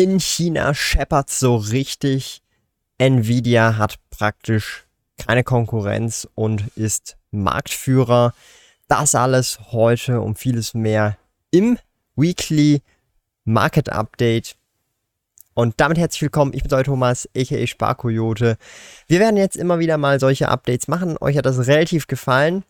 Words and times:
In 0.00 0.18
China 0.18 0.72
scheppert 0.72 1.28
so 1.28 1.56
richtig. 1.56 2.40
Nvidia 2.96 3.76
hat 3.76 3.96
praktisch 4.08 4.86
keine 5.18 5.44
Konkurrenz 5.44 6.26
und 6.34 6.68
ist 6.74 7.18
Marktführer. 7.32 8.32
Das 8.88 9.14
alles 9.14 9.58
heute 9.72 10.22
um 10.22 10.36
vieles 10.36 10.72
mehr 10.72 11.18
im 11.50 11.76
Weekly 12.16 12.80
Market 13.44 13.90
Update. 13.90 14.56
Und 15.52 15.74
damit 15.76 15.98
herzlich 15.98 16.22
willkommen, 16.22 16.54
ich 16.54 16.62
bin 16.62 16.72
euer 16.72 16.84
Thomas, 16.84 17.28
aka 17.36 17.66
Sparkoyote. 17.66 18.56
Wir 19.06 19.20
werden 19.20 19.36
jetzt 19.36 19.56
immer 19.56 19.80
wieder 19.80 19.98
mal 19.98 20.18
solche 20.18 20.48
Updates 20.48 20.88
machen. 20.88 21.18
Euch 21.20 21.36
hat 21.36 21.44
das 21.44 21.66
relativ 21.66 22.06
gefallen. 22.06 22.64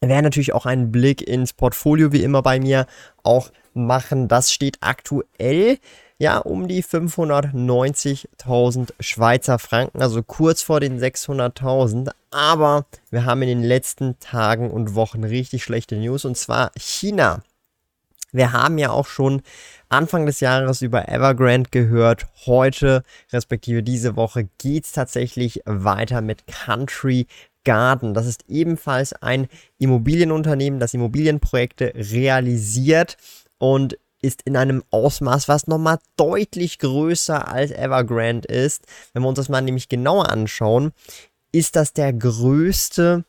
Wir 0.00 0.08
werden 0.08 0.24
natürlich 0.24 0.54
auch 0.54 0.66
einen 0.66 0.90
Blick 0.90 1.22
ins 1.22 1.52
Portfolio 1.52 2.10
wie 2.10 2.24
immer 2.24 2.42
bei 2.42 2.58
mir 2.58 2.86
auch 3.22 3.52
machen. 3.74 4.26
Das 4.26 4.52
steht 4.52 4.78
aktuell 4.80 5.78
ja, 6.18 6.38
um 6.38 6.66
die 6.66 6.82
590.000 6.82 8.94
Schweizer 9.00 9.58
Franken, 9.58 10.02
also 10.02 10.22
kurz 10.22 10.62
vor 10.62 10.80
den 10.80 10.98
600.000. 11.00 12.10
Aber 12.30 12.86
wir 13.10 13.24
haben 13.24 13.42
in 13.42 13.48
den 13.48 13.62
letzten 13.62 14.18
Tagen 14.18 14.70
und 14.70 14.94
Wochen 14.94 15.24
richtig 15.24 15.64
schlechte 15.64 15.96
News 15.96 16.24
und 16.24 16.36
zwar 16.36 16.70
China. 16.76 17.42
Wir 18.32 18.52
haben 18.52 18.76
ja 18.76 18.90
auch 18.90 19.06
schon 19.06 19.42
Anfang 19.88 20.26
des 20.26 20.40
Jahres 20.40 20.82
über 20.82 21.08
Evergrande 21.08 21.70
gehört. 21.70 22.26
Heute, 22.44 23.02
respektive 23.32 23.82
diese 23.82 24.16
Woche, 24.16 24.48
geht 24.58 24.84
es 24.84 24.92
tatsächlich 24.92 25.62
weiter 25.64 26.20
mit 26.20 26.46
Country 26.46 27.26
Garden. 27.64 28.12
Das 28.12 28.26
ist 28.26 28.44
ebenfalls 28.48 29.14
ein 29.14 29.48
Immobilienunternehmen, 29.78 30.78
das 30.78 30.92
Immobilienprojekte 30.92 31.94
realisiert 31.94 33.16
und 33.56 33.96
ist 34.20 34.42
in 34.42 34.56
einem 34.56 34.82
Ausmaß, 34.90 35.48
was 35.48 35.66
nochmal 35.66 35.98
deutlich 36.16 36.78
größer 36.78 37.48
als 37.48 37.70
Evergrande 37.70 38.48
ist. 38.48 38.84
Wenn 39.12 39.22
wir 39.22 39.28
uns 39.28 39.36
das 39.36 39.48
mal 39.48 39.60
nämlich 39.60 39.88
genauer 39.88 40.30
anschauen, 40.30 40.92
ist 41.52 41.76
das 41.76 41.92
der 41.92 42.12
größte 42.12 43.24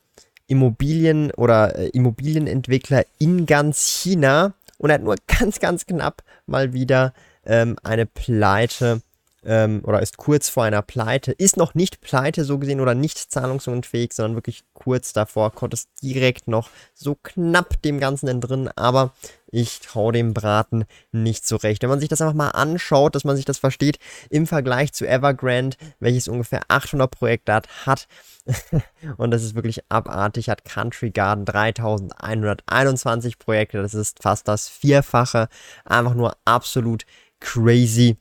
Immobilien- 0.48 1.32
oder 1.32 1.76
äh, 1.76 1.90
Immobilienentwickler 1.90 3.06
in 3.20 3.45
ganz 3.45 3.88
China 3.88 4.54
und 4.78 4.92
hat 4.92 5.04
nur 5.04 5.16
ganz, 5.28 5.60
ganz 5.60 5.86
knapp 5.86 6.23
mal 6.48 6.73
wieder 6.73 7.14
ähm, 7.45 7.78
eine 7.84 8.06
Pleite 8.06 9.02
ähm, 9.45 9.82
oder 9.84 10.02
ist 10.02 10.18
kurz 10.18 10.50
vor 10.50 10.64
einer 10.64 10.82
Pleite, 10.82 11.32
ist 11.32 11.58
noch 11.58 11.73
nicht 11.73 12.02
pleite 12.02 12.44
so 12.44 12.58
gesehen 12.58 12.82
oder 12.82 12.95
nicht 12.95 13.18
zahlungsunfähig, 13.18 14.14
sondern 14.14 14.36
wirklich 14.36 14.64
kurz 14.73 15.14
davor, 15.14 15.52
konnte 15.52 15.76
es 15.76 15.88
direkt 16.02 16.48
noch 16.48 16.70
so 16.94 17.16
knapp 17.16 17.82
dem 17.82 18.00
Ganzen 18.00 18.28
entrinnen, 18.28 18.70
aber 18.76 19.14
ich 19.52 19.80
traue 19.80 20.14
dem 20.14 20.34
Braten 20.34 20.86
nicht 21.12 21.48
so 21.48 21.56
recht. 21.56 21.82
Wenn 21.82 21.90
man 21.90 22.00
sich 22.00 22.10
das 22.10 22.22
einfach 22.22 22.36
mal 22.36 22.50
anschaut, 22.50 23.16
dass 23.16 23.23
man 23.23 23.36
sich 23.36 23.45
das 23.45 23.58
versteht, 23.58 23.98
im 24.30 24.45
Vergleich 24.45 24.94
zu 24.94 25.08
Evergrande, 25.08 25.78
welches 26.00 26.28
ungefähr 26.28 26.62
800 26.67 27.10
Projekte 27.10 27.54
hat, 27.54 27.67
hat 27.86 28.08
und 29.17 29.32
das 29.32 29.44
ist 29.44 29.56
wirklich 29.56 29.82
abartig, 29.89 30.50
hat 30.50 30.66
Country 30.66 31.11
Garden 31.11 31.45
3121 31.45 33.38
Projekte, 33.38 33.82
das 33.82 33.94
ist 33.94 34.21
fast 34.21 34.48
das 34.48 34.67
Vierfache, 34.67 35.50
einfach 35.86 36.14
nur 36.14 36.36
absolut 36.45 37.06
crazy. 37.39 38.17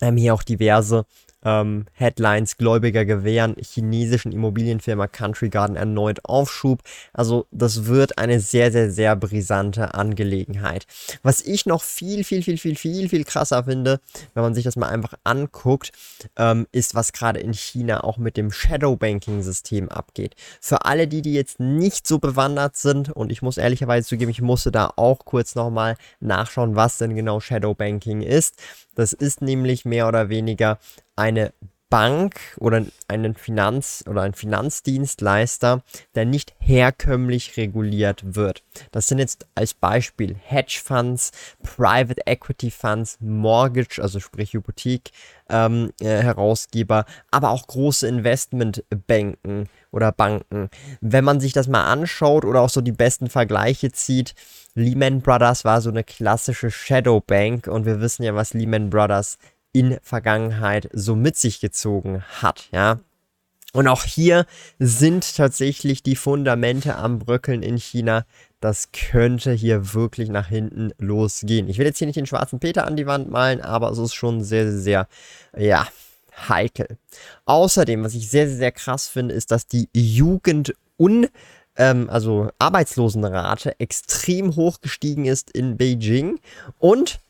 Ähm, 0.00 0.16
hier 0.16 0.34
auch 0.34 0.42
diverse 0.42 1.06
ähm, 1.46 1.86
Headlines, 1.92 2.56
Gläubiger 2.56 3.04
gewähren 3.04 3.54
chinesischen 3.60 4.32
Immobilienfirma 4.32 5.06
Country 5.06 5.48
Garden 5.48 5.76
erneut 5.76 6.24
Aufschub. 6.24 6.82
Also 7.12 7.46
das 7.52 7.86
wird 7.86 8.18
eine 8.18 8.40
sehr, 8.40 8.72
sehr, 8.72 8.90
sehr 8.90 9.14
brisante 9.14 9.94
Angelegenheit. 9.94 10.86
Was 11.22 11.40
ich 11.40 11.64
noch 11.64 11.84
viel, 11.84 12.24
viel, 12.24 12.42
viel, 12.42 12.58
viel, 12.58 12.74
viel, 12.74 13.08
viel 13.08 13.24
krasser 13.24 13.64
finde, 13.64 14.00
wenn 14.34 14.42
man 14.42 14.54
sich 14.54 14.64
das 14.64 14.74
mal 14.74 14.88
einfach 14.88 15.14
anguckt, 15.22 15.92
ähm, 16.36 16.66
ist, 16.72 16.96
was 16.96 17.12
gerade 17.12 17.38
in 17.38 17.54
China 17.54 18.02
auch 18.02 18.18
mit 18.18 18.36
dem 18.36 18.50
Shadow 18.50 18.96
Banking 18.96 19.42
System 19.42 19.88
abgeht. 19.88 20.34
Für 20.60 20.84
alle 20.84 21.06
die, 21.06 21.22
die 21.22 21.34
jetzt 21.34 21.60
nicht 21.60 22.08
so 22.08 22.18
bewandert 22.18 22.76
sind, 22.76 23.10
und 23.10 23.30
ich 23.30 23.40
muss 23.40 23.56
ehrlicherweise 23.56 24.08
zugeben, 24.08 24.32
ich 24.32 24.42
musste 24.42 24.72
da 24.72 24.92
auch 24.96 25.20
kurz 25.24 25.54
nochmal 25.54 25.96
nachschauen, 26.18 26.74
was 26.74 26.98
denn 26.98 27.14
genau 27.14 27.38
Shadow 27.38 27.74
Banking 27.74 28.22
ist. 28.22 28.56
Das 28.96 29.12
ist 29.12 29.42
nämlich 29.42 29.84
mehr 29.84 30.08
oder 30.08 30.30
weniger 30.30 30.78
eine 31.16 31.52
Bank 31.88 32.40
oder 32.58 32.84
einen 33.06 33.34
Finanz- 33.36 34.04
oder 34.08 34.22
ein 34.22 34.34
Finanzdienstleister, 34.34 35.82
der 36.16 36.24
nicht 36.24 36.54
herkömmlich 36.58 37.56
reguliert 37.56 38.34
wird. 38.34 38.64
Das 38.90 39.06
sind 39.06 39.18
jetzt 39.18 39.46
als 39.54 39.72
Beispiel 39.72 40.34
Hedgefonds, 40.34 41.30
Private 41.62 42.26
Equity 42.26 42.72
Funds, 42.72 43.18
Mortgage, 43.20 44.02
also 44.02 44.18
sprich 44.18 44.52
Hypothek, 44.52 45.10
ähm, 45.48 45.92
äh, 46.00 46.22
Herausgeber, 46.22 47.04
aber 47.30 47.50
auch 47.50 47.68
große 47.68 48.08
Investmentbanken 48.08 49.68
oder 49.92 50.10
Banken. 50.10 50.68
Wenn 51.00 51.24
man 51.24 51.38
sich 51.38 51.52
das 51.52 51.68
mal 51.68 51.84
anschaut 51.84 52.44
oder 52.44 52.62
auch 52.62 52.70
so 52.70 52.80
die 52.80 52.92
besten 52.92 53.30
Vergleiche 53.30 53.92
zieht, 53.92 54.34
Lehman 54.74 55.22
Brothers 55.22 55.64
war 55.64 55.80
so 55.80 55.88
eine 55.88 56.04
klassische 56.04 56.70
Shadow 56.70 57.20
Bank 57.20 57.68
und 57.68 57.86
wir 57.86 58.00
wissen 58.00 58.24
ja, 58.24 58.34
was 58.34 58.52
Lehman 58.52 58.90
Brothers 58.90 59.38
in 59.76 59.98
Vergangenheit 60.02 60.88
so 60.94 61.14
mit 61.14 61.36
sich 61.36 61.60
gezogen 61.60 62.22
hat, 62.40 62.68
ja. 62.72 62.98
Und 63.74 63.88
auch 63.88 64.04
hier 64.04 64.46
sind 64.78 65.36
tatsächlich 65.36 66.02
die 66.02 66.16
Fundamente 66.16 66.96
am 66.96 67.18
Bröckeln 67.18 67.62
in 67.62 67.76
China. 67.76 68.24
Das 68.60 68.90
könnte 68.90 69.52
hier 69.52 69.92
wirklich 69.92 70.30
nach 70.30 70.48
hinten 70.48 70.92
losgehen. 70.96 71.68
Ich 71.68 71.76
will 71.76 71.84
jetzt 71.84 71.98
hier 71.98 72.06
nicht 72.06 72.16
den 72.16 72.24
schwarzen 72.24 72.58
Peter 72.58 72.86
an 72.86 72.96
die 72.96 73.06
Wand 73.06 73.30
malen, 73.30 73.60
aber 73.60 73.90
es 73.90 73.98
ist 73.98 74.14
schon 74.14 74.42
sehr, 74.42 74.72
sehr, 74.72 75.08
ja, 75.54 75.86
heikel. 76.48 76.96
Außerdem, 77.44 78.02
was 78.02 78.14
ich 78.14 78.30
sehr, 78.30 78.48
sehr, 78.48 78.56
sehr 78.56 78.72
krass 78.72 79.08
finde, 79.08 79.34
ist, 79.34 79.50
dass 79.50 79.66
die 79.66 79.90
Jugendun- 79.94 81.28
ähm, 81.76 82.08
also 82.08 82.48
Arbeitslosenrate 82.58 83.78
extrem 83.78 84.56
hoch 84.56 84.80
gestiegen 84.80 85.26
ist 85.26 85.50
in 85.50 85.76
Beijing 85.76 86.38
und 86.78 87.20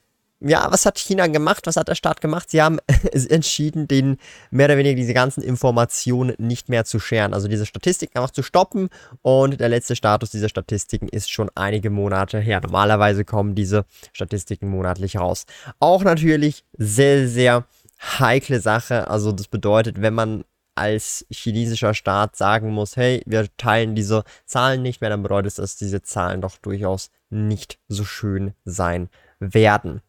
ja, 0.40 0.70
was 0.70 0.84
hat 0.84 0.98
China 0.98 1.26
gemacht? 1.28 1.66
Was 1.66 1.76
hat 1.76 1.88
der 1.88 1.94
Staat 1.94 2.20
gemacht? 2.20 2.50
Sie 2.50 2.60
haben 2.60 2.78
entschieden, 3.30 3.88
den 3.88 4.18
mehr 4.50 4.66
oder 4.66 4.76
weniger 4.76 4.96
diese 4.96 5.14
ganzen 5.14 5.42
Informationen 5.42 6.34
nicht 6.38 6.68
mehr 6.68 6.84
zu 6.84 6.98
scheren. 6.98 7.32
Also 7.32 7.48
diese 7.48 7.64
Statistiken 7.64 8.18
einfach 8.18 8.30
zu 8.30 8.42
stoppen. 8.42 8.90
Und 9.22 9.60
der 9.60 9.68
letzte 9.68 9.96
Status 9.96 10.30
dieser 10.30 10.48
Statistiken 10.48 11.08
ist 11.08 11.30
schon 11.30 11.50
einige 11.54 11.90
Monate 11.90 12.38
her. 12.38 12.60
Normalerweise 12.60 13.24
kommen 13.24 13.54
diese 13.54 13.86
Statistiken 14.12 14.68
monatlich 14.68 15.16
raus. 15.16 15.46
Auch 15.80 16.04
natürlich 16.04 16.64
sehr, 16.76 17.28
sehr 17.28 17.64
heikle 18.00 18.60
Sache. 18.60 19.08
Also 19.08 19.32
das 19.32 19.48
bedeutet, 19.48 20.02
wenn 20.02 20.14
man 20.14 20.44
als 20.74 21.24
chinesischer 21.30 21.94
Staat 21.94 22.36
sagen 22.36 22.70
muss, 22.70 22.96
hey, 22.96 23.22
wir 23.24 23.48
teilen 23.56 23.94
diese 23.94 24.24
Zahlen 24.44 24.82
nicht 24.82 25.00
mehr, 25.00 25.08
dann 25.08 25.22
bedeutet 25.22 25.52
es, 25.52 25.54
dass 25.54 25.76
diese 25.76 26.02
Zahlen 26.02 26.42
doch 26.42 26.58
durchaus 26.58 27.10
nicht 27.30 27.78
so 27.88 28.04
schön 28.04 28.52
sein 28.66 29.08
werden. 29.40 30.02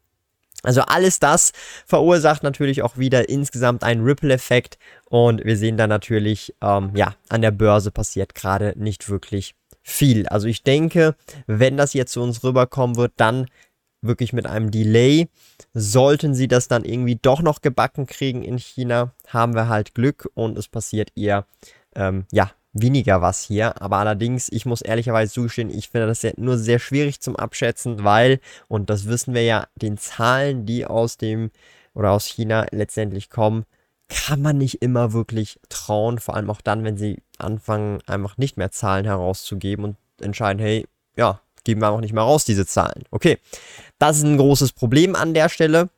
Also 0.64 0.82
alles 0.82 1.20
das 1.20 1.52
verursacht 1.86 2.44
natürlich 2.44 2.82
auch 2.82 2.98
wieder 2.98 3.30
insgesamt 3.30 3.84
einen 3.84 4.04
Ripple-Effekt 4.04 4.78
und 5.06 5.46
wir 5.46 5.56
sehen 5.56 5.78
da 5.78 5.88
natürlich, 5.88 6.56
ähm, 6.62 6.92
ja, 6.96 7.16
an 7.30 7.42
der 7.42 7.52
Börse 7.52 7.92
passiert 7.92 8.36
gerade 8.36 8.74
nicht 8.76 9.10
wirklich 9.10 9.56
viel. 9.84 10.28
Also 10.28 10.48
ich 10.48 10.64
denke, 10.64 11.16
wenn 11.46 11.78
das 11.78 11.94
jetzt 11.94 12.12
zu 12.12 12.22
uns 12.22 12.44
rüberkommen 12.44 12.98
wird, 12.98 13.14
dann 13.18 13.48
wirklich 14.02 14.34
mit 14.34 14.46
einem 14.46 14.72
Delay. 14.72 15.28
Sollten 15.74 16.34
sie 16.34 16.48
das 16.48 16.68
dann 16.68 16.84
irgendwie 16.84 17.18
doch 17.22 17.42
noch 17.42 17.62
gebacken 17.62 18.06
kriegen 18.06 18.44
in 18.44 18.58
China, 18.58 19.14
haben 19.28 19.56
wir 19.56 19.70
halt 19.70 19.94
Glück 19.94 20.30
und 20.34 20.58
es 20.58 20.68
passiert 20.68 21.12
eher, 21.16 21.46
ähm, 21.96 22.26
ja, 22.32 22.52
weniger 22.74 23.22
was 23.22 23.44
hier. 23.44 23.82
Aber 23.82 23.98
allerdings, 23.98 24.50
ich 24.50 24.66
muss 24.66 24.82
ehrlicherweise 24.82 25.34
zugestehen, 25.34 25.70
ich 25.70 25.90
finde 25.90 26.08
das 26.08 26.22
ja 26.22 26.32
nur 26.38 26.58
sehr 26.58 26.80
schwierig 26.80 27.22
zum 27.22 27.36
Abschätzen, 27.36 28.04
weil, 28.04 28.40
und 28.68 28.90
das 28.90 29.08
wissen 29.08 29.34
wir 29.34 29.44
ja, 29.44 29.68
den 29.76 29.98
Zahlen, 29.98 30.66
die 30.66 30.86
aus 30.86 31.18
dem 31.18 31.52
oder 31.94 32.12
aus 32.12 32.26
China 32.26 32.68
letztendlich 32.72 33.30
kommen, 33.30 33.66
kann 34.10 34.42
man 34.42 34.58
nicht 34.58 34.82
immer 34.82 35.14
wirklich 35.14 35.60
trauen, 35.70 36.20
vor 36.20 36.36
allem 36.36 36.50
auch 36.50 36.62
dann, 36.62 36.84
wenn 36.84 36.98
sie 36.98 37.22
anfangen, 37.38 38.00
einfach 38.08 38.38
nicht 38.38 38.58
mehr 38.58 38.72
Zahlen 38.72 39.06
herauszugeben 39.06 39.84
und 39.84 39.98
entscheiden, 40.22 40.60
hey, 40.60 40.88
ja, 41.18 41.42
geben 41.64 41.82
wir 41.82 41.90
auch 41.90 42.00
nicht 42.00 42.14
mehr 42.14 42.24
raus, 42.24 42.46
diese 42.46 42.66
Zahlen. 42.66 43.04
Okay, 43.12 43.40
das 44.00 44.18
ist 44.18 44.24
ein 44.24 44.38
großes 44.38 44.72
Problem 44.72 45.16
an 45.16 45.34
der 45.34 45.50
Stelle. 45.50 45.90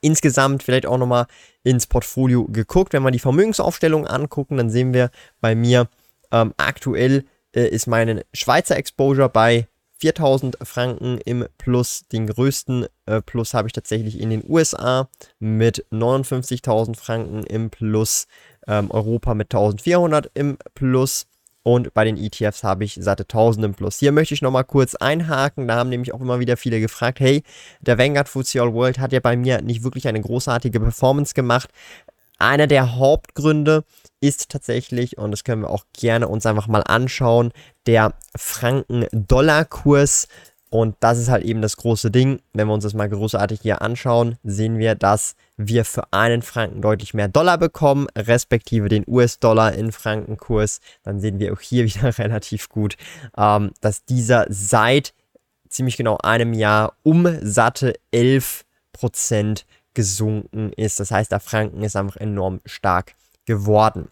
Insgesamt 0.00 0.62
vielleicht 0.62 0.86
auch 0.86 0.98
nochmal 0.98 1.26
ins 1.62 1.86
Portfolio 1.86 2.44
geguckt. 2.44 2.92
Wenn 2.92 3.02
wir 3.02 3.10
die 3.10 3.18
Vermögensaufstellung 3.18 4.06
angucken, 4.06 4.56
dann 4.56 4.70
sehen 4.70 4.92
wir 4.92 5.10
bei 5.40 5.54
mir 5.54 5.88
ähm, 6.30 6.52
aktuell 6.56 7.24
äh, 7.54 7.68
ist 7.68 7.86
meine 7.86 8.24
Schweizer 8.32 8.76
Exposure 8.76 9.28
bei 9.28 9.66
4000 9.98 10.58
Franken 10.62 11.18
im 11.24 11.46
Plus. 11.58 12.04
Den 12.12 12.26
größten 12.26 12.86
äh, 13.06 13.20
Plus 13.20 13.54
habe 13.54 13.68
ich 13.68 13.72
tatsächlich 13.72 14.20
in 14.20 14.30
den 14.30 14.44
USA 14.48 15.08
mit 15.38 15.84
59.000 15.90 16.96
Franken 16.96 17.42
im 17.44 17.70
Plus. 17.70 18.26
Ähm, 18.66 18.90
Europa 18.90 19.34
mit 19.34 19.52
1400 19.52 20.30
im 20.34 20.58
Plus. 20.74 21.26
Und 21.62 21.92
bei 21.92 22.04
den 22.04 22.16
ETFs 22.16 22.64
habe 22.64 22.84
ich 22.84 22.98
satte 23.00 23.24
1000 23.24 23.66
im 23.66 23.74
Plus. 23.74 23.98
Hier 23.98 24.12
möchte 24.12 24.34
ich 24.34 24.42
nochmal 24.42 24.64
kurz 24.64 24.94
einhaken. 24.94 25.68
Da 25.68 25.76
haben 25.76 25.90
nämlich 25.90 26.14
auch 26.14 26.20
immer 26.20 26.40
wieder 26.40 26.56
viele 26.56 26.80
gefragt, 26.80 27.20
hey, 27.20 27.42
der 27.80 27.98
Vanguard 27.98 28.28
FTSE 28.28 28.62
All 28.62 28.72
World 28.72 28.98
hat 28.98 29.12
ja 29.12 29.20
bei 29.20 29.36
mir 29.36 29.60
nicht 29.60 29.82
wirklich 29.82 30.08
eine 30.08 30.20
großartige 30.20 30.80
Performance 30.80 31.34
gemacht. 31.34 31.70
Einer 32.38 32.68
der 32.68 32.96
Hauptgründe 32.96 33.84
ist 34.20 34.50
tatsächlich, 34.50 35.18
und 35.18 35.32
das 35.32 35.42
können 35.42 35.62
wir 35.62 35.70
auch 35.70 35.84
gerne 35.92 36.28
uns 36.28 36.46
einfach 36.46 36.68
mal 36.68 36.82
anschauen, 36.82 37.52
der 37.86 38.14
Franken-Dollar-Kurs. 38.36 40.28
Und 40.70 40.96
das 41.00 41.18
ist 41.18 41.28
halt 41.28 41.44
eben 41.44 41.62
das 41.62 41.76
große 41.76 42.10
Ding. 42.10 42.40
Wenn 42.52 42.68
wir 42.68 42.74
uns 42.74 42.84
das 42.84 42.94
mal 42.94 43.08
großartig 43.08 43.60
hier 43.62 43.80
anschauen, 43.80 44.36
sehen 44.44 44.78
wir, 44.78 44.94
dass 44.94 45.34
wir 45.56 45.84
für 45.84 46.12
einen 46.12 46.42
Franken 46.42 46.82
deutlich 46.82 47.14
mehr 47.14 47.28
Dollar 47.28 47.58
bekommen, 47.58 48.06
respektive 48.16 48.88
den 48.88 49.04
US-Dollar 49.06 49.72
in 49.72 49.92
Frankenkurs. 49.92 50.80
Dann 51.02 51.20
sehen 51.20 51.38
wir 51.38 51.52
auch 51.52 51.60
hier 51.60 51.84
wieder 51.94 52.16
relativ 52.18 52.68
gut, 52.68 52.96
ähm, 53.36 53.72
dass 53.80 54.04
dieser 54.04 54.46
seit 54.48 55.14
ziemlich 55.68 55.96
genau 55.96 56.18
einem 56.22 56.52
Jahr 56.52 56.94
um 57.02 57.26
satte 57.42 57.94
11% 58.12 59.64
gesunken 59.94 60.72
ist. 60.74 61.00
Das 61.00 61.10
heißt, 61.10 61.32
der 61.32 61.40
Franken 61.40 61.82
ist 61.82 61.96
einfach 61.96 62.16
enorm 62.16 62.60
stark 62.64 63.14
geworden. 63.46 64.08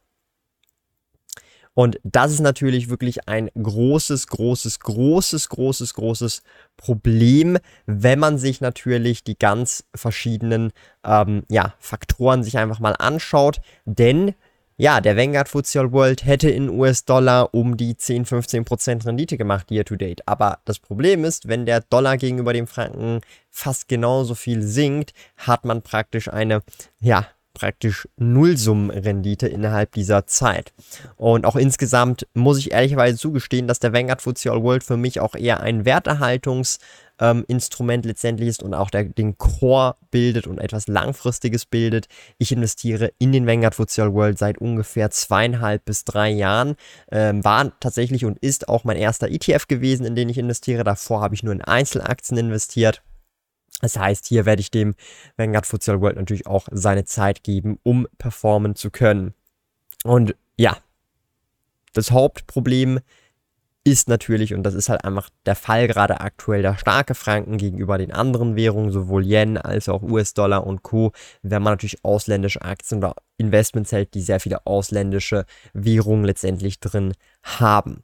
Und 1.76 2.00
das 2.05 2.32
ist 2.32 2.40
natürlich 2.40 2.88
wirklich 2.88 3.28
ein 3.28 3.50
großes, 3.55 4.28
großes, 4.28 4.81
großes, 4.81 5.50
großes, 5.50 5.93
großes 5.93 6.43
Problem, 6.78 7.58
wenn 7.84 8.19
man 8.19 8.38
sich 8.38 8.62
natürlich 8.62 9.25
die 9.25 9.38
ganz 9.38 9.84
verschiedenen 9.94 10.73
ähm, 11.05 11.43
ja, 11.50 11.75
Faktoren 11.78 12.43
sich 12.43 12.56
einfach 12.56 12.81
mal 12.81 12.94
anschaut. 12.99 13.61
Denn 13.84 14.34
ja, 14.78 15.02
der 15.02 15.19
Vanguard 15.19 15.50
FTSE 15.50 15.93
World 15.93 16.25
hätte 16.25 16.49
in 16.49 16.70
US-Dollar 16.70 17.52
um 17.52 17.76
die 17.76 17.94
10-15% 17.94 19.05
Rendite 19.05 19.37
gemacht 19.37 19.70
year 19.70 19.84
to 19.84 19.96
date. 19.96 20.26
Aber 20.26 20.61
das 20.64 20.79
Problem 20.79 21.26
ist, 21.26 21.46
wenn 21.46 21.67
der 21.67 21.82
Dollar 21.82 22.17
gegenüber 22.17 22.55
dem 22.55 22.67
Franken 22.67 23.20
fast 23.50 23.87
genauso 23.87 24.34
viel 24.34 24.62
sinkt, 24.62 25.12
hat 25.37 25.67
man 25.67 25.82
praktisch 25.82 26.29
eine, 26.29 26.62
ja, 27.00 27.26
praktisch 27.56 28.08
Nullsummenrendite 28.19 29.49
innerhalb 29.49 29.93
dieser 29.93 30.26
Zeit. 30.26 30.75
Und 31.17 31.47
auch 31.47 31.56
insgesamt 31.56 32.29
muss 32.35 32.58
ich 32.58 32.73
ehrlicherweise 32.73 33.17
zugestehen, 33.17 33.67
dass 33.67 33.81
der 33.81 33.94
Vanguard 33.94 34.23
FTSE 34.23 34.53
All 34.53 34.62
World 34.62 34.85
für 34.85 34.99
mich 34.99 35.20
auch 35.20 35.35
eher 35.35 35.61
ein 35.61 35.87
Werterhaltungsinstrument 35.87 38.05
ähm, 38.05 38.08
letztendlich 38.08 38.50
ist 38.50 38.62
und 38.62 38.75
auch 38.75 38.91
der, 38.91 39.05
den 39.05 39.38
Core 39.38 39.97
bildet 40.11 40.47
und 40.47 40.58
etwas 40.58 40.87
Langfristiges 40.87 41.64
bildet. 41.64 42.08
Ich 42.37 42.53
investiere 42.53 43.12
in 43.19 43.32
den 43.32 43.47
Vanguard 43.47 43.75
FTSE 43.75 44.03
All 44.03 44.12
World 44.12 44.37
seit 44.38 44.58
ungefähr 44.58 45.11
zweieinhalb 45.11 45.87
bis 45.87 46.05
drei 46.05 46.29
Jahren. 46.31 46.76
Ähm, 47.11 47.43
war 47.43 47.73
tatsächlich 47.81 48.26
und 48.26 48.38
ist 48.38 48.69
auch 48.69 48.85
mein 48.85 48.99
erster 48.99 49.29
ETF 49.29 49.67
gewesen, 49.67 50.05
in 50.05 50.14
den 50.14 50.29
ich 50.29 50.37
investiere. 50.38 50.85
Davor 50.85 51.23
habe 51.23 51.35
ich 51.35 51.43
nur 51.43 51.55
in 51.55 51.62
Einzelaktien 51.62 52.38
investiert. 52.38 53.03
Das 53.81 53.99
heißt, 53.99 54.26
hier 54.26 54.46
werde 54.46 54.61
ich 54.61 54.70
dem 54.70 54.94
Vanguard 55.37 55.67
Futsal 55.67 56.00
World 56.00 56.17
natürlich 56.17 56.46
auch 56.46 56.67
seine 56.70 57.05
Zeit 57.05 57.43
geben, 57.43 57.78
um 57.82 58.06
performen 58.19 58.75
zu 58.75 58.90
können. 58.90 59.34
Und 60.05 60.34
ja, 60.56 60.78
das 61.93 62.11
Hauptproblem 62.11 63.00
ist 63.84 64.08
natürlich, 64.08 64.52
und 64.52 64.64
das 64.64 64.75
ist 64.75 64.88
halt 64.88 65.05
einfach 65.05 65.31
der 65.44 65.55
Fall 65.55 65.87
gerade 65.87 66.20
aktuell, 66.20 66.62
der 66.62 66.76
starke 66.76 67.14
Franken 67.14 67.56
gegenüber 67.56 67.99
den 67.99 68.12
anderen 68.12 68.56
Währungen, 68.56 68.90
sowohl 68.90 69.25
Yen 69.25 69.58
als 69.58 69.88
auch 69.88 70.02
US-Dollar 70.02 70.67
und 70.67 70.82
Co., 70.82 71.12
wenn 71.43 71.62
man 71.62 71.75
natürlich 71.75 72.05
ausländische 72.05 72.62
Aktien 72.62 72.99
oder 72.99 73.14
Investments 73.37 73.93
hält, 73.93 74.14
die 74.14 74.22
sehr 74.22 74.40
viele 74.40 74.67
ausländische 74.67 75.44
Währungen 75.72 76.25
letztendlich 76.25 76.81
drin 76.81 77.12
haben 77.44 78.02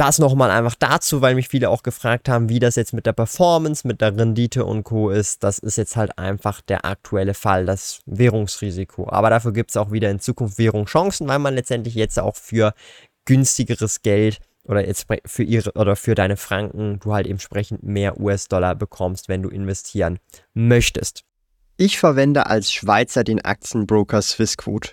das 0.00 0.18
nochmal 0.18 0.50
einfach 0.50 0.74
dazu, 0.74 1.20
weil 1.20 1.34
mich 1.34 1.48
viele 1.48 1.68
auch 1.68 1.82
gefragt 1.82 2.28
haben, 2.30 2.48
wie 2.48 2.58
das 2.58 2.76
jetzt 2.76 2.94
mit 2.94 3.04
der 3.04 3.12
Performance, 3.12 3.86
mit 3.86 4.00
der 4.00 4.16
Rendite 4.16 4.64
und 4.64 4.82
Co. 4.82 5.10
ist. 5.10 5.44
Das 5.44 5.58
ist 5.58 5.76
jetzt 5.76 5.94
halt 5.96 6.18
einfach 6.18 6.62
der 6.62 6.86
aktuelle 6.86 7.34
Fall, 7.34 7.66
das 7.66 8.00
Währungsrisiko. 8.06 9.10
Aber 9.10 9.28
dafür 9.28 9.52
gibt 9.52 9.70
es 9.70 9.76
auch 9.76 9.92
wieder 9.92 10.10
in 10.10 10.18
Zukunft 10.18 10.58
Währungschancen, 10.58 11.28
weil 11.28 11.38
man 11.38 11.54
letztendlich 11.54 11.94
jetzt 11.94 12.18
auch 12.18 12.34
für 12.34 12.72
günstigeres 13.26 14.00
Geld 14.00 14.38
oder 14.64 14.86
jetzt 14.86 15.06
für 15.26 15.42
ihre 15.42 15.72
oder 15.72 15.96
für 15.96 16.14
deine 16.14 16.38
Franken 16.38 16.98
du 17.00 17.12
halt 17.12 17.26
entsprechend 17.26 17.82
mehr 17.82 18.18
US-Dollar 18.18 18.76
bekommst, 18.76 19.28
wenn 19.28 19.42
du 19.42 19.50
investieren 19.50 20.18
möchtest. 20.54 21.24
Ich 21.76 21.98
verwende 21.98 22.46
als 22.46 22.72
Schweizer 22.72 23.22
den 23.22 23.42
Aktienbroker 23.42 24.22
Swissquote. 24.22 24.92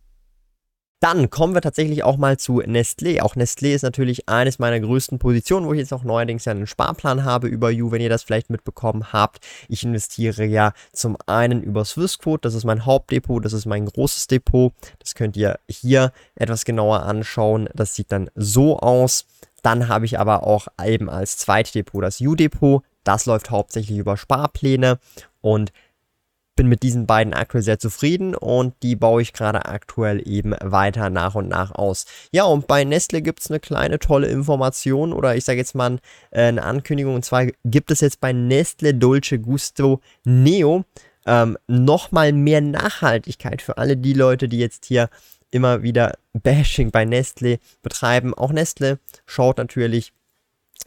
Dann 1.01 1.31
kommen 1.31 1.55
wir 1.55 1.61
tatsächlich 1.61 2.03
auch 2.03 2.17
mal 2.17 2.37
zu 2.37 2.61
Nestlé. 2.61 3.21
Auch 3.23 3.35
Nestlé 3.35 3.73
ist 3.73 3.81
natürlich 3.81 4.29
eines 4.29 4.59
meiner 4.59 4.79
größten 4.79 5.17
Positionen, 5.17 5.65
wo 5.65 5.73
ich 5.73 5.79
jetzt 5.79 5.93
auch 5.93 6.03
neuerdings 6.03 6.45
ja 6.45 6.51
einen 6.51 6.67
Sparplan 6.67 7.23
habe 7.23 7.47
über 7.47 7.71
You, 7.71 7.89
wenn 7.89 8.01
ihr 8.01 8.09
das 8.09 8.21
vielleicht 8.21 8.51
mitbekommen 8.51 9.11
habt. 9.11 9.43
Ich 9.67 9.83
investiere 9.83 10.45
ja 10.45 10.73
zum 10.93 11.17
einen 11.25 11.63
über 11.63 11.85
Swissquote, 11.85 12.41
das 12.41 12.53
ist 12.53 12.65
mein 12.65 12.85
Hauptdepot, 12.85 13.43
das 13.43 13.53
ist 13.53 13.65
mein 13.65 13.87
großes 13.87 14.27
Depot. 14.27 14.73
Das 14.99 15.15
könnt 15.15 15.35
ihr 15.35 15.57
hier 15.67 16.11
etwas 16.35 16.65
genauer 16.65 17.01
anschauen. 17.01 17.67
Das 17.73 17.95
sieht 17.95 18.11
dann 18.11 18.29
so 18.35 18.77
aus. 18.77 19.25
Dann 19.63 19.87
habe 19.87 20.05
ich 20.05 20.19
aber 20.19 20.45
auch 20.45 20.67
eben 20.85 21.09
als 21.09 21.35
Zweitdepot 21.37 22.03
das 22.03 22.21
U-Depot. 22.21 22.83
Das 23.03 23.25
läuft 23.25 23.49
hauptsächlich 23.49 23.97
über 23.97 24.17
Sparpläne 24.17 24.99
und 25.41 25.71
bin 26.55 26.67
mit 26.67 26.83
diesen 26.83 27.07
beiden 27.07 27.33
aktuell 27.33 27.63
sehr 27.63 27.79
zufrieden 27.79 28.35
und 28.35 28.73
die 28.83 28.95
baue 28.95 29.21
ich 29.21 29.33
gerade 29.33 29.65
aktuell 29.65 30.21
eben 30.27 30.53
weiter 30.61 31.09
nach 31.09 31.35
und 31.35 31.47
nach 31.47 31.71
aus. 31.71 32.05
Ja, 32.31 32.43
und 32.43 32.67
bei 32.67 32.83
Nestle 32.83 33.21
gibt 33.21 33.39
es 33.39 33.49
eine 33.49 33.59
kleine 33.59 33.99
tolle 33.99 34.27
Information 34.27 35.13
oder 35.13 35.35
ich 35.35 35.45
sage 35.45 35.59
jetzt 35.59 35.75
mal 35.75 35.99
äh, 36.31 36.43
eine 36.43 36.63
Ankündigung 36.63 37.15
und 37.15 37.25
zwar 37.25 37.47
gibt 37.65 37.91
es 37.91 38.01
jetzt 38.01 38.19
bei 38.19 38.33
Nestle 38.33 38.93
Dolce 38.93 39.39
Gusto 39.39 40.01
Neo 40.23 40.85
ähm, 41.25 41.57
nochmal 41.67 42.33
mehr 42.33 42.61
Nachhaltigkeit 42.61 43.61
für 43.61 43.77
alle 43.77 43.97
die 43.97 44.13
Leute, 44.13 44.47
die 44.47 44.59
jetzt 44.59 44.85
hier 44.85 45.09
immer 45.51 45.83
wieder 45.83 46.13
Bashing 46.33 46.91
bei 46.91 47.05
Nestle 47.05 47.59
betreiben. 47.81 48.33
Auch 48.33 48.51
Nestle 48.51 48.99
schaut 49.25 49.57
natürlich 49.57 50.13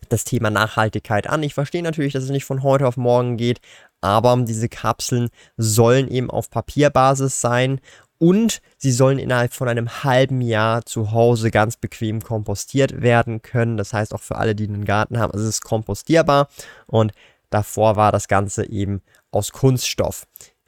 das 0.09 0.25
Thema 0.25 0.51
Nachhaltigkeit 0.51 1.29
an. 1.29 1.43
Ich 1.43 1.55
verstehe 1.55 1.83
natürlich, 1.83 2.13
dass 2.13 2.25
es 2.25 2.31
nicht 2.31 2.45
von 2.45 2.63
heute 2.63 2.87
auf 2.87 2.97
morgen 2.97 3.37
geht, 3.37 3.61
aber 4.05 4.37
diese 4.37 4.69
Kapseln 4.69 5.31
sollen 5.57 6.09
eben 6.09 6.31
auf 6.31 6.51
Papierbasis 6.51 7.41
sein 7.41 7.81
und 8.19 8.61
sie 8.77 8.93
sollen 8.93 9.19
innerhalb 9.19 9.55
von 9.55 9.67
einem 9.67 10.05
halben 10.05 10.43
Jahr 10.43 10.85
zu 10.85 11.13
Hause 11.13 11.51
ganz 11.51 11.79
bequem 11.79 12.21
kompostiert 12.23 13.01
werden 13.01 13.41
können. 13.41 13.79
Das 13.79 13.95
heißt 13.95 14.15
auch 14.15 14.21
für 14.21 14.37
alle, 14.37 14.55
die 14.55 14.69
einen 14.69 14.85
Garten 14.85 15.19
haben, 15.19 15.33
also 15.33 15.45
es 15.45 15.57
ist 15.57 15.65
kompostierbar 15.65 16.49
und 16.87 17.13
davor 17.49 17.97
war 17.97 18.13
das 18.13 18.29
Ganze 18.29 18.69
eben 18.69 19.01
aus 19.31 19.53
Kunststoff. 19.53 20.27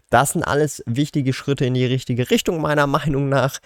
Das 0.09 0.31
sind 0.31 0.43
alles 0.43 0.83
wichtige 0.87 1.35
Schritte 1.35 1.67
in 1.67 1.75
die 1.75 1.85
richtige 1.85 2.31
Richtung 2.31 2.63
meiner 2.63 2.87
Meinung 2.87 3.29
nach. 3.29 3.59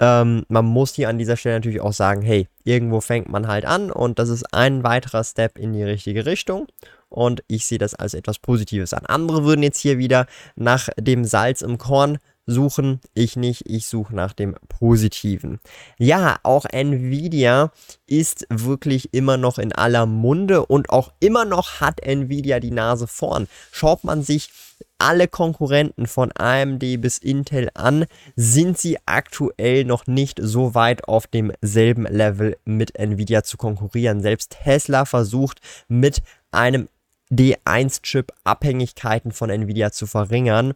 Ähm, 0.00 0.44
man 0.48 0.64
muss 0.64 0.94
hier 0.94 1.08
an 1.08 1.18
dieser 1.18 1.36
Stelle 1.36 1.56
natürlich 1.56 1.80
auch 1.80 1.92
sagen, 1.92 2.22
hey, 2.22 2.48
irgendwo 2.64 3.00
fängt 3.00 3.28
man 3.28 3.48
halt 3.48 3.64
an 3.64 3.90
und 3.90 4.18
das 4.18 4.28
ist 4.28 4.54
ein 4.54 4.84
weiterer 4.84 5.24
Step 5.24 5.58
in 5.58 5.72
die 5.72 5.82
richtige 5.82 6.26
Richtung 6.26 6.66
und 7.08 7.42
ich 7.48 7.66
sehe 7.66 7.78
das 7.78 7.94
als 7.94 8.14
etwas 8.14 8.38
Positives 8.38 8.94
an. 8.94 9.06
Andere 9.06 9.44
würden 9.44 9.62
jetzt 9.62 9.80
hier 9.80 9.98
wieder 9.98 10.26
nach 10.56 10.88
dem 10.98 11.24
Salz 11.24 11.62
im 11.62 11.78
Korn 11.78 12.18
suchen, 12.48 13.00
ich 13.14 13.36
nicht, 13.36 13.64
ich 13.66 13.86
suche 13.86 14.14
nach 14.14 14.32
dem 14.32 14.56
Positiven. 14.68 15.60
Ja, 15.98 16.38
auch 16.42 16.64
Nvidia 16.64 17.70
ist 18.06 18.46
wirklich 18.48 19.12
immer 19.12 19.36
noch 19.36 19.58
in 19.58 19.72
aller 19.72 20.06
Munde 20.06 20.64
und 20.66 20.90
auch 20.90 21.12
immer 21.20 21.44
noch 21.44 21.80
hat 21.80 22.00
Nvidia 22.00 22.58
die 22.58 22.70
Nase 22.70 23.06
vorn. 23.06 23.48
Schaut 23.70 24.02
man 24.02 24.22
sich 24.22 24.50
alle 24.98 25.28
Konkurrenten 25.28 26.06
von 26.06 26.32
AMD 26.36 27.00
bis 27.00 27.18
Intel 27.18 27.68
an, 27.74 28.06
sind 28.34 28.78
sie 28.78 28.98
aktuell 29.06 29.84
noch 29.84 30.06
nicht 30.06 30.40
so 30.42 30.74
weit 30.74 31.06
auf 31.06 31.26
demselben 31.26 32.04
Level 32.06 32.56
mit 32.64 32.98
Nvidia 32.98 33.44
zu 33.44 33.58
konkurrieren. 33.58 34.22
Selbst 34.22 34.56
Tesla 34.64 35.04
versucht 35.04 35.60
mit 35.86 36.22
einem 36.50 36.88
D1-Chip 37.30 38.32
Abhängigkeiten 38.44 39.32
von 39.32 39.50
Nvidia 39.50 39.92
zu 39.92 40.06
verringern 40.06 40.72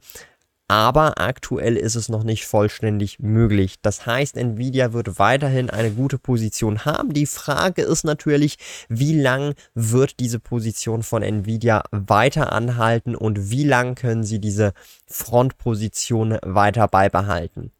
aber 0.68 1.20
aktuell 1.20 1.76
ist 1.76 1.96
es 1.96 2.08
noch 2.08 2.24
nicht 2.24 2.46
vollständig 2.46 3.18
möglich. 3.18 3.76
Das 3.82 4.06
heißt, 4.06 4.36
Nvidia 4.36 4.92
wird 4.92 5.18
weiterhin 5.18 5.68
eine 5.68 5.90
gute 5.90 6.18
Position 6.18 6.84
haben. 6.84 7.12
Die 7.12 7.26
Frage 7.26 7.82
ist 7.82 8.04
natürlich, 8.04 8.56
wie 8.88 9.20
lang 9.20 9.54
wird 9.74 10.18
diese 10.18 10.38
Position 10.38 11.02
von 11.02 11.22
Nvidia 11.22 11.82
weiter 11.90 12.52
anhalten 12.52 13.14
und 13.14 13.50
wie 13.50 13.64
lang 13.64 13.94
können 13.94 14.24
sie 14.24 14.38
diese 14.38 14.72
Frontposition 15.06 16.38
weiter 16.42 16.88
beibehalten. 16.88 17.70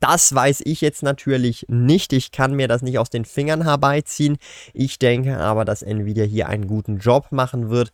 Das 0.00 0.34
weiß 0.34 0.62
ich 0.64 0.80
jetzt 0.80 1.02
natürlich 1.02 1.66
nicht. 1.68 2.12
Ich 2.12 2.32
kann 2.32 2.54
mir 2.54 2.68
das 2.68 2.82
nicht 2.82 2.98
aus 2.98 3.10
den 3.10 3.24
Fingern 3.24 3.64
herbeiziehen. 3.64 4.38
Ich 4.72 4.98
denke 4.98 5.38
aber, 5.38 5.64
dass 5.64 5.82
Nvidia 5.82 6.24
hier 6.24 6.48
einen 6.48 6.66
guten 6.66 6.98
Job 6.98 7.32
machen 7.32 7.70
wird. 7.70 7.90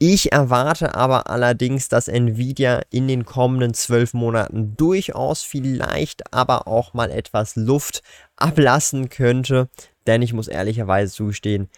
Ich 0.00 0.30
erwarte 0.30 0.94
aber 0.94 1.28
allerdings, 1.28 1.88
dass 1.88 2.06
Nvidia 2.06 2.82
in 2.90 3.08
den 3.08 3.24
kommenden 3.24 3.74
zwölf 3.74 4.14
Monaten 4.14 4.76
durchaus 4.76 5.42
vielleicht 5.42 6.32
aber 6.32 6.68
auch 6.68 6.94
mal 6.94 7.10
etwas 7.10 7.56
Luft 7.56 8.02
ablassen 8.36 9.08
könnte. 9.08 9.68
Denn 10.06 10.22
ich 10.22 10.32
muss 10.32 10.46
ehrlicherweise 10.46 11.12
zugestehen, 11.12 11.68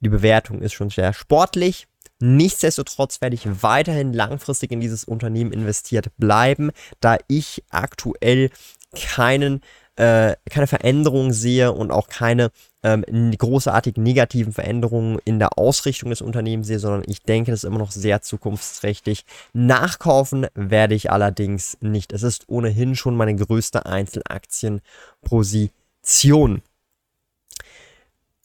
die 0.00 0.08
Bewertung 0.08 0.62
ist 0.62 0.72
schon 0.72 0.88
sehr 0.88 1.12
sportlich. 1.12 1.86
Nichtsdestotrotz 2.20 3.20
werde 3.20 3.34
ich 3.34 3.62
weiterhin 3.62 4.14
langfristig 4.14 4.72
in 4.72 4.80
dieses 4.80 5.04
Unternehmen 5.04 5.52
investiert 5.52 6.10
bleiben, 6.16 6.70
da 7.00 7.18
ich 7.28 7.64
aktuell 7.68 8.50
keinen 8.94 9.60
äh, 9.96 10.36
keine 10.48 10.66
Veränderung 10.66 11.32
sehe 11.32 11.72
und 11.72 11.90
auch 11.90 12.08
keine 12.08 12.50
ähm, 12.82 13.04
großartigen 13.36 14.02
negativen 14.02 14.52
Veränderungen 14.52 15.18
in 15.24 15.38
der 15.38 15.58
Ausrichtung 15.58 16.10
des 16.10 16.20
Unternehmens 16.20 16.66
sehe, 16.66 16.78
sondern 16.78 17.02
ich 17.06 17.22
denke, 17.22 17.50
das 17.50 17.64
ist 17.64 17.68
immer 17.68 17.78
noch 17.78 17.92
sehr 17.92 18.20
zukunftsträchtig. 18.22 19.24
Nachkaufen 19.52 20.46
werde 20.54 20.94
ich 20.94 21.10
allerdings 21.10 21.76
nicht. 21.80 22.12
Es 22.12 22.22
ist 22.22 22.48
ohnehin 22.48 22.96
schon 22.96 23.16
meine 23.16 23.36
größte 23.36 23.86
Einzelaktienposition. 23.86 26.62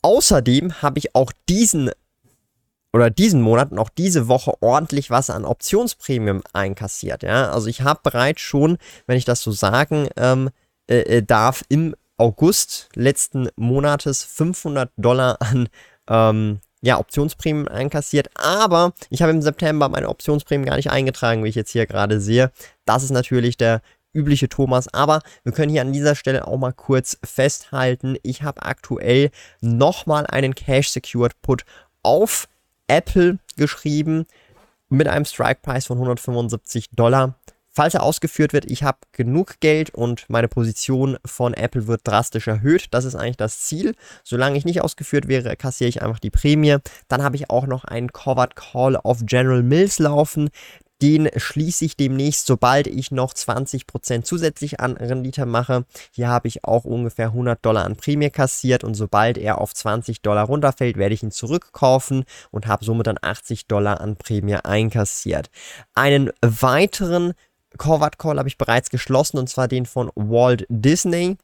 Außerdem 0.01 0.81
habe 0.81 0.99
ich 0.99 1.15
auch 1.15 1.31
diesen 1.49 1.91
oder 2.93 3.09
diesen 3.09 3.41
Monat 3.41 3.71
und 3.71 3.79
auch 3.79 3.89
diese 3.89 4.27
Woche 4.27 4.53
ordentlich 4.61 5.09
was 5.09 5.29
an 5.29 5.45
Optionsprämien 5.45 6.41
einkassiert. 6.53 7.23
Ja? 7.23 7.51
Also 7.51 7.67
ich 7.67 7.81
habe 7.81 7.99
bereits 8.03 8.41
schon, 8.41 8.77
wenn 9.05 9.17
ich 9.17 9.25
das 9.25 9.41
so 9.41 9.51
sagen 9.51 10.07
ähm, 10.15 10.49
äh, 10.87 11.17
äh, 11.17 11.23
darf, 11.23 11.63
im 11.69 11.95
August 12.17 12.89
letzten 12.95 13.49
Monates 13.55 14.23
500 14.23 14.91
Dollar 14.97 15.37
an 15.39 15.69
ähm, 16.09 16.59
ja, 16.81 16.99
Optionsprämien 16.99 17.67
einkassiert, 17.67 18.29
aber 18.35 18.93
ich 19.09 19.21
habe 19.21 19.31
im 19.31 19.41
September 19.41 19.89
meine 19.89 20.09
Optionsprämien 20.09 20.67
gar 20.67 20.77
nicht 20.77 20.91
eingetragen, 20.91 21.43
wie 21.43 21.49
ich 21.49 21.55
jetzt 21.55 21.71
hier 21.71 21.85
gerade 21.87 22.19
sehe. 22.19 22.51
Das 22.85 23.03
ist 23.03 23.11
natürlich 23.11 23.57
der 23.57 23.81
übliche 24.13 24.49
Thomas, 24.49 24.93
aber 24.93 25.21
wir 25.43 25.51
können 25.51 25.71
hier 25.71 25.81
an 25.81 25.93
dieser 25.93 26.15
Stelle 26.15 26.47
auch 26.47 26.57
mal 26.57 26.73
kurz 26.73 27.17
festhalten, 27.23 28.17
ich 28.23 28.43
habe 28.43 28.63
aktuell 28.63 29.31
nochmal 29.61 30.25
einen 30.27 30.55
Cash 30.55 30.89
Secured 30.89 31.39
Put 31.41 31.65
auf 32.03 32.47
Apple 32.87 33.39
geschrieben 33.57 34.25
mit 34.89 35.07
einem 35.07 35.25
Strike 35.25 35.59
Price 35.61 35.87
von 35.87 35.97
175 35.97 36.89
Dollar. 36.91 37.35
Falls 37.77 37.93
er 37.93 38.01
ausgeführt 38.01 38.53
wird, 38.53 38.65
ich 38.65 38.81
habe 38.81 38.97
genug 39.11 39.59
Geld 39.59 39.91
und 39.91 40.25
meine 40.29 40.47
Position 40.47 41.19
von 41.23 41.53
Apple 41.53 41.85
wird 41.85 42.01
drastisch 42.05 42.47
erhöht. 42.47 42.87
Das 42.89 43.05
ist 43.05 43.13
eigentlich 43.13 43.37
das 43.37 43.59
Ziel. 43.59 43.93
Solange 44.23 44.57
ich 44.57 44.65
nicht 44.65 44.81
ausgeführt 44.81 45.27
wäre, 45.27 45.55
kassiere 45.55 45.87
ich 45.87 46.01
einfach 46.01 46.17
die 46.17 46.31
Prämie. 46.31 46.77
Dann 47.07 47.21
habe 47.21 47.35
ich 47.35 47.51
auch 47.51 47.67
noch 47.67 47.83
einen 47.83 48.11
Covered 48.11 48.55
Call 48.55 48.97
auf 48.97 49.19
General 49.27 49.61
Mills 49.61 49.99
laufen. 49.99 50.49
Den 51.03 51.29
schließe 51.35 51.85
ich 51.85 51.95
demnächst, 51.95 52.47
sobald 52.47 52.87
ich 52.87 53.11
noch 53.11 53.31
20% 53.31 54.23
zusätzlich 54.23 54.79
an 54.79 54.97
Rendite 54.97 55.45
mache. 55.45 55.85
Hier 56.09 56.29
habe 56.29 56.47
ich 56.47 56.65
auch 56.65 56.83
ungefähr 56.83 57.27
100 57.27 57.63
Dollar 57.63 57.85
an 57.85 57.95
Prämie 57.95 58.31
kassiert 58.31 58.83
und 58.83 58.95
sobald 58.95 59.37
er 59.37 59.61
auf 59.61 59.75
20 59.75 60.23
Dollar 60.23 60.47
runterfällt, 60.47 60.97
werde 60.97 61.13
ich 61.13 61.21
ihn 61.21 61.29
zurückkaufen 61.29 62.23
und 62.49 62.65
habe 62.65 62.83
somit 62.83 63.05
dann 63.05 63.19
80 63.21 63.67
Dollar 63.67 64.01
an 64.01 64.15
Prämie 64.15 64.55
einkassiert. 64.55 65.51
Einen 65.93 66.31
weiteren 66.41 67.33
Covered 67.77 68.17
Call 68.17 68.37
habe 68.37 68.49
ich 68.49 68.57
bereits 68.57 68.89
geschlossen 68.89 69.37
und 69.37 69.49
zwar 69.49 69.67
den 69.67 69.85
von 69.85 70.11
Walt 70.15 70.65
Disney. 70.69 71.37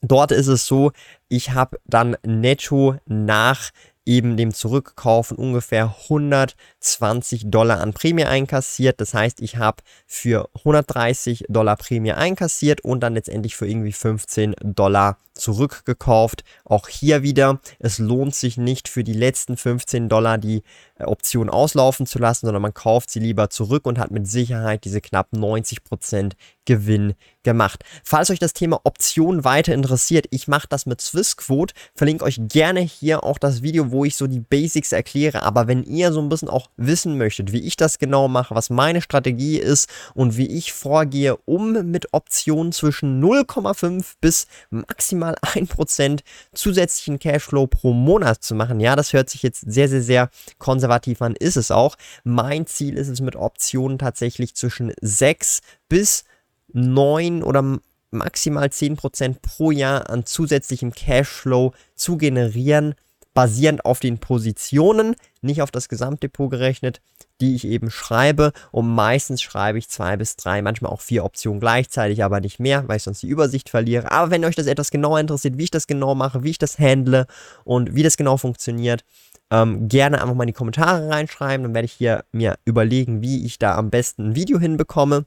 Dort 0.00 0.32
ist 0.32 0.48
es 0.48 0.66
so, 0.66 0.92
ich 1.28 1.52
habe 1.52 1.78
dann 1.84 2.16
netto 2.24 2.96
nach 3.06 3.70
eben 4.04 4.36
dem 4.36 4.52
Zurückkaufen 4.52 5.36
ungefähr 5.36 5.94
120 6.04 7.50
Dollar 7.50 7.80
an 7.80 7.92
Prämie 7.92 8.24
einkassiert. 8.24 9.00
Das 9.00 9.14
heißt, 9.14 9.40
ich 9.40 9.56
habe 9.56 9.82
für 10.06 10.48
130 10.58 11.44
Dollar 11.48 11.76
Prämie 11.76 12.12
einkassiert 12.12 12.82
und 12.82 13.00
dann 13.00 13.14
letztendlich 13.14 13.56
für 13.56 13.68
irgendwie 13.68 13.92
15 13.92 14.54
Dollar 14.62 15.18
zurückgekauft. 15.34 16.44
Auch 16.64 16.88
hier 16.88 17.22
wieder, 17.22 17.60
es 17.78 17.98
lohnt 17.98 18.34
sich 18.34 18.56
nicht 18.56 18.88
für 18.88 19.04
die 19.04 19.12
letzten 19.12 19.56
15 19.56 20.08
Dollar 20.08 20.38
die 20.38 20.62
äh, 20.98 21.04
Option 21.04 21.48
auslaufen 21.48 22.06
zu 22.06 22.18
lassen, 22.18 22.46
sondern 22.46 22.62
man 22.62 22.74
kauft 22.74 23.10
sie 23.10 23.20
lieber 23.20 23.50
zurück 23.50 23.86
und 23.86 23.98
hat 23.98 24.10
mit 24.10 24.26
Sicherheit 24.26 24.84
diese 24.84 25.00
knapp 25.00 25.28
90% 25.32 26.32
Gewinn 26.64 27.14
gemacht. 27.42 27.84
Falls 28.04 28.30
euch 28.30 28.38
das 28.38 28.52
Thema 28.52 28.80
Optionen 28.84 29.44
weiter 29.44 29.74
interessiert, 29.74 30.26
ich 30.30 30.46
mache 30.46 30.68
das 30.68 30.86
mit 30.86 31.00
Swissquote, 31.00 31.74
verlinke 31.94 32.24
euch 32.24 32.40
gerne 32.40 32.80
hier 32.80 33.24
auch 33.24 33.38
das 33.38 33.62
Video, 33.62 33.90
wo 33.90 34.04
ich 34.04 34.16
so 34.16 34.26
die 34.26 34.40
Basics 34.40 34.92
erkläre, 34.92 35.42
aber 35.42 35.66
wenn 35.66 35.82
ihr 35.82 36.12
so 36.12 36.20
ein 36.20 36.28
bisschen 36.28 36.48
auch 36.48 36.70
wissen 36.76 37.18
möchtet, 37.18 37.52
wie 37.52 37.62
ich 37.62 37.76
das 37.76 37.98
genau 37.98 38.28
mache, 38.28 38.54
was 38.54 38.70
meine 38.70 39.02
Strategie 39.02 39.58
ist 39.58 39.88
und 40.14 40.36
wie 40.36 40.46
ich 40.46 40.72
vorgehe, 40.72 41.36
um 41.44 41.90
mit 41.90 42.12
Optionen 42.12 42.72
zwischen 42.72 43.22
0,5 43.22 44.14
bis 44.20 44.46
maximal 44.70 45.34
1% 45.42 46.20
zusätzlichen 46.54 47.18
Cashflow 47.18 47.66
pro 47.66 47.92
Monat 47.92 48.42
zu 48.42 48.54
machen, 48.54 48.78
ja, 48.78 48.94
das 48.94 49.12
hört 49.12 49.30
sich 49.30 49.42
jetzt 49.42 49.64
sehr, 49.66 49.88
sehr, 49.88 50.02
sehr 50.02 50.30
konservativ 50.58 51.22
an, 51.22 51.34
ist 51.34 51.56
es 51.56 51.70
auch. 51.70 51.96
Mein 52.24 52.66
Ziel 52.66 52.96
ist 52.96 53.08
es 53.08 53.20
mit 53.20 53.36
Optionen 53.36 53.98
tatsächlich 53.98 54.54
zwischen 54.54 54.92
6 55.00 55.60
bis 55.88 56.24
9 56.72 57.42
oder 57.42 57.78
maximal 58.10 58.66
10% 58.66 59.36
pro 59.40 59.70
Jahr 59.70 60.10
an 60.10 60.26
zusätzlichem 60.26 60.92
Cashflow 60.92 61.72
zu 61.94 62.16
generieren, 62.16 62.94
basierend 63.34 63.84
auf 63.84 64.00
den 64.00 64.18
Positionen, 64.18 65.16
nicht 65.40 65.62
auf 65.62 65.70
das 65.70 65.88
Gesamtdepot 65.88 66.50
gerechnet, 66.50 67.00
die 67.40 67.54
ich 67.54 67.66
eben 67.66 67.90
schreibe. 67.90 68.52
Und 68.70 68.88
meistens 68.88 69.42
schreibe 69.42 69.78
ich 69.78 69.88
zwei 69.88 70.16
bis 70.16 70.36
drei, 70.36 70.62
manchmal 70.62 70.92
auch 70.92 71.00
vier 71.00 71.24
Optionen 71.24 71.60
gleichzeitig, 71.60 72.22
aber 72.22 72.40
nicht 72.40 72.60
mehr, 72.60 72.86
weil 72.88 72.98
ich 72.98 73.02
sonst 73.02 73.22
die 73.22 73.28
Übersicht 73.28 73.70
verliere. 73.70 74.12
Aber 74.12 74.30
wenn 74.30 74.44
euch 74.44 74.54
das 74.54 74.66
etwas 74.66 74.90
genauer 74.90 75.18
interessiert, 75.18 75.56
wie 75.58 75.64
ich 75.64 75.70
das 75.70 75.86
genau 75.86 76.14
mache, 76.14 76.44
wie 76.44 76.50
ich 76.50 76.58
das 76.58 76.78
handle 76.78 77.26
und 77.64 77.94
wie 77.94 78.02
das 78.02 78.18
genau 78.18 78.36
funktioniert, 78.36 79.04
ähm, 79.50 79.88
gerne 79.88 80.20
einfach 80.20 80.34
mal 80.34 80.44
in 80.44 80.48
die 80.48 80.52
Kommentare 80.54 81.08
reinschreiben. 81.08 81.64
Dann 81.64 81.74
werde 81.74 81.86
ich 81.86 81.92
hier 81.92 82.24
mir 82.32 82.56
überlegen, 82.64 83.22
wie 83.22 83.44
ich 83.44 83.58
da 83.58 83.76
am 83.76 83.90
besten 83.90 84.30
ein 84.30 84.34
Video 84.34 84.58
hinbekomme. 84.58 85.26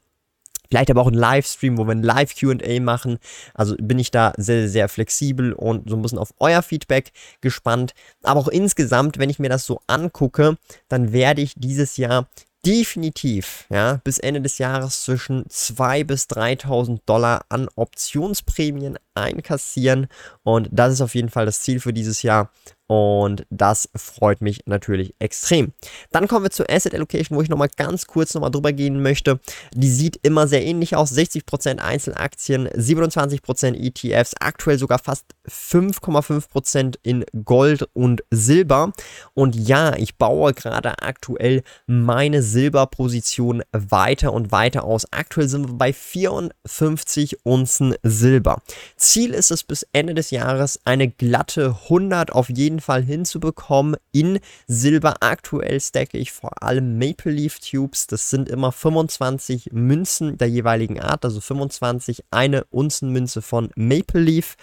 Vielleicht 0.68 0.90
aber 0.90 1.02
auch 1.02 1.08
ein 1.08 1.14
Livestream, 1.14 1.78
wo 1.78 1.84
wir 1.84 1.92
ein 1.92 2.02
Live-QA 2.02 2.80
machen. 2.80 3.18
Also 3.54 3.76
bin 3.76 3.98
ich 3.98 4.10
da 4.10 4.32
sehr, 4.36 4.68
sehr 4.68 4.88
flexibel 4.88 5.52
und 5.52 5.88
so 5.88 5.96
ein 5.96 6.02
bisschen 6.02 6.18
auf 6.18 6.34
euer 6.38 6.62
Feedback 6.62 7.12
gespannt. 7.40 7.92
Aber 8.22 8.40
auch 8.40 8.48
insgesamt, 8.48 9.18
wenn 9.18 9.30
ich 9.30 9.38
mir 9.38 9.48
das 9.48 9.66
so 9.66 9.80
angucke, 9.86 10.56
dann 10.88 11.12
werde 11.12 11.42
ich 11.42 11.54
dieses 11.56 11.96
Jahr 11.96 12.26
definitiv 12.66 13.66
ja, 13.70 14.00
bis 14.02 14.18
Ende 14.18 14.40
des 14.40 14.58
Jahres 14.58 15.04
zwischen 15.04 15.44
2.000 15.44 16.04
bis 16.04 16.24
3.000 16.24 16.98
Dollar 17.06 17.44
an 17.48 17.68
Optionsprämien 17.76 18.98
einkassieren. 19.14 20.08
Und 20.42 20.68
das 20.72 20.94
ist 20.94 21.00
auf 21.00 21.14
jeden 21.14 21.28
Fall 21.28 21.46
das 21.46 21.60
Ziel 21.60 21.78
für 21.78 21.92
dieses 21.92 22.22
Jahr. 22.22 22.50
Und 22.88 23.46
das 23.50 23.88
freut 23.96 24.40
mich 24.40 24.62
natürlich 24.66 25.14
extrem. 25.18 25.72
Dann 26.12 26.28
kommen 26.28 26.44
wir 26.44 26.50
zur 26.50 26.70
Asset 26.70 26.94
Allocation, 26.94 27.36
wo 27.36 27.42
ich 27.42 27.48
nochmal 27.48 27.70
ganz 27.76 28.06
kurz 28.06 28.34
nochmal 28.34 28.52
drüber 28.52 28.72
gehen 28.72 29.02
möchte. 29.02 29.40
Die 29.74 29.90
sieht 29.90 30.20
immer 30.22 30.46
sehr 30.46 30.64
ähnlich 30.64 30.94
aus. 30.94 31.12
60% 31.12 31.78
Einzelaktien, 31.78 32.68
27% 32.68 33.74
ETFs, 33.74 34.34
aktuell 34.38 34.78
sogar 34.78 35.00
fast 35.00 35.24
5,5% 35.48 36.96
in 37.02 37.24
Gold 37.44 37.88
und 37.92 38.22
Silber. 38.30 38.92
Und 39.34 39.56
ja, 39.56 39.96
ich 39.96 40.16
baue 40.16 40.54
gerade 40.54 41.02
aktuell 41.02 41.62
meine 41.86 42.42
Silberposition 42.42 43.62
weiter 43.72 44.32
und 44.32 44.52
weiter 44.52 44.84
aus. 44.84 45.06
Aktuell 45.10 45.48
sind 45.48 45.68
wir 45.68 45.74
bei 45.74 45.92
54 45.92 47.44
Unzen 47.44 47.96
Silber. 48.02 48.62
Ziel 48.96 49.34
ist 49.34 49.50
es 49.50 49.64
bis 49.64 49.86
Ende 49.92 50.14
des 50.14 50.30
Jahres 50.30 50.80
eine 50.84 51.08
glatte 51.08 51.76
100 51.84 52.32
auf 52.32 52.48
jeden 52.48 52.75
jeden 52.76 52.80
Fall 52.80 53.02
hinzubekommen. 53.02 53.96
In 54.12 54.38
Silber 54.66 55.16
aktuell 55.20 55.80
stacke 55.80 56.18
ich 56.18 56.32
vor 56.32 56.62
allem 56.62 56.98
Maple 56.98 57.32
Leaf 57.32 57.58
Tubes. 57.58 58.06
Das 58.06 58.28
sind 58.28 58.48
immer 58.48 58.70
25 58.70 59.70
Münzen 59.72 60.36
der 60.36 60.48
jeweiligen 60.48 61.00
Art, 61.00 61.24
also 61.24 61.40
25 61.40 62.24
eine 62.30 62.64
Unzenmünze 62.64 63.40
von 63.40 63.70
Maple 63.76 64.20
Leaf. 64.20 64.56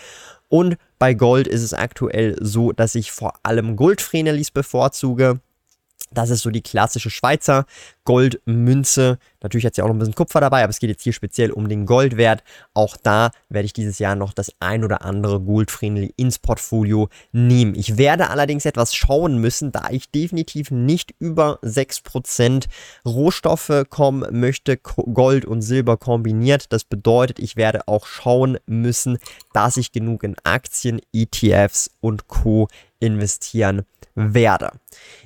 Und 0.48 0.77
bei 1.00 1.15
Gold 1.15 1.48
ist 1.48 1.63
es 1.63 1.74
aktuell 1.74 2.38
so, 2.39 2.72
dass 2.72 2.93
ich 2.93 3.12
vor 3.12 3.34
allem 3.41 3.75
Goldfrenelis 3.75 4.51
bevorzuge. 4.51 5.39
Das 6.13 6.29
ist 6.29 6.41
so 6.41 6.50
die 6.50 6.62
klassische 6.62 7.10
Schweizer 7.10 7.65
Goldmünze. 8.05 9.17
Natürlich 9.41 9.65
hat 9.65 9.75
sie 9.75 9.82
auch 9.82 9.88
noch 9.88 9.96
ein 9.96 10.00
bisschen 10.00 10.15
Kupfer 10.15 10.41
dabei, 10.41 10.63
aber 10.63 10.70
es 10.70 10.79
geht 10.79 10.89
jetzt 10.89 11.03
hier 11.03 11.13
speziell 11.13 11.51
um 11.51 11.70
den 11.70 11.86
Goldwert. 11.86 12.43
Auch 12.74 12.98
da 12.98 13.32
werde 13.50 13.65
ich 13.65 13.74
dieses 13.74 14.00
Jahr 14.00 14.15
noch 14.15 14.34
das 14.34 14.51
ein 14.60 14.84
oder 14.84 15.03
andere 15.03 15.39
Goldfriendly 15.39 16.13
ins 16.17 16.39
Portfolio 16.39 17.10
nehmen. 17.32 17.75
Ich 17.75 17.98
werde 17.98 18.29
allerdings 18.29 18.65
etwas 18.65 18.93
schauen 18.93 19.39
müssen, 19.39 19.72
da 19.72 19.89
ich 19.89 20.10
definitiv 20.12 20.72
nicht 20.72 21.13
über 21.20 21.60
6% 21.62 22.65
Rohstoffe 23.05 23.86
kommen 23.89 24.39
möchte, 24.39 24.77
Gold 24.77 25.46
und 25.46 25.62
Silber 25.62 25.98
kombiniert. 25.98 26.72
Das 26.72 26.84
bedeutet, 26.84 27.39
ich 27.39 27.55
werde 27.55 27.88
auch 27.88 28.05
schauen 28.05 28.58
müssen, 28.65 29.17
dass 29.53 29.77
ich 29.77 29.91
genug 29.91 30.24
in 30.24 30.36
Aktien, 30.43 31.01
ETFs 31.13 31.89
und 32.01 32.27
Co 32.27 32.67
investieren 33.03 33.86
werde. 34.15 34.72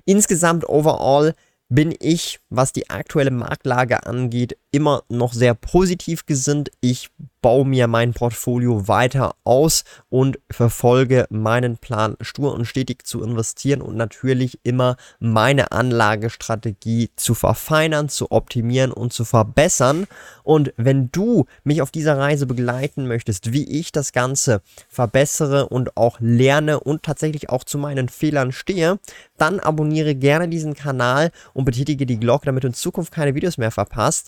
Insgesamt 0.06 0.68
overall 0.68 1.34
bin 1.70 1.94
ich, 2.00 2.40
was 2.50 2.74
die 2.74 2.90
aktuelle 2.90 3.32
Marktlage 3.32 4.06
angeht, 4.06 4.58
immer 4.78 5.02
noch 5.10 5.34
sehr 5.34 5.56
positiv 5.56 6.28
gesinnt. 6.28 6.70
Ich 6.82 7.10
baue 7.42 7.66
mir 7.66 7.88
mein 7.88 8.14
Portfolio 8.14 8.88
weiter 8.88 9.34
aus 9.44 9.86
und 10.10 10.38
verfolge 10.52 11.26
meinen 11.32 11.78
Plan 11.78 12.16
stur 12.22 12.54
und 12.54 12.66
stetig 12.66 13.08
zu 13.08 13.24
investieren 13.24 13.82
und 13.82 13.96
natürlich 13.96 14.60
immer 14.62 14.96
meine 15.20 15.72
Anlagestrategie 15.72 17.10
zu 17.16 17.34
verfeinern, 17.34 18.08
zu 18.08 18.32
optimieren 18.32 18.92
und 18.92 19.14
zu 19.14 19.26
verbessern. 19.26 20.06
Und 20.44 20.74
wenn 20.78 21.10
du 21.12 21.46
mich 21.64 21.82
auf 21.82 21.90
dieser 21.90 22.20
Reise 22.20 22.46
begleiten 22.46 23.08
möchtest, 23.08 23.52
wie 23.52 23.80
ich 23.80 23.92
das 23.92 24.12
Ganze 24.12 24.62
verbessere 24.90 25.70
und 25.70 25.98
auch 25.98 26.18
lerne 26.20 26.80
und 26.80 27.02
tatsächlich 27.02 27.50
auch 27.50 27.64
zu 27.64 27.80
meinen 27.80 28.10
Fehlern 28.10 28.52
stehe, 28.52 29.00
dann 29.38 29.60
abonniere 29.60 30.14
gerne 30.14 30.48
diesen 30.50 30.76
Kanal 30.76 31.32
und 31.54 31.66
betätige 31.66 32.06
die 32.06 32.20
Glocke, 32.20 32.46
damit 32.46 32.64
du 32.64 32.68
in 32.68 32.76
Zukunft 32.76 33.12
keine 33.12 33.34
Videos 33.34 33.58
mehr 33.58 33.72
verpasst. 33.72 34.28